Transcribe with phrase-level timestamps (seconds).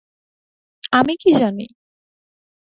[0.93, 1.65] আমি কী জানি।